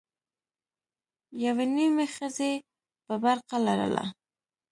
يوې 1.43 1.65
نيمې 1.75 2.05
ښځې 2.15 2.53
به 3.05 3.15
برقه 3.23 3.57
لرله. 3.65 4.05